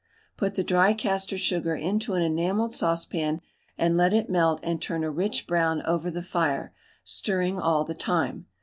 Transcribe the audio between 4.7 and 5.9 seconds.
turn a rich brown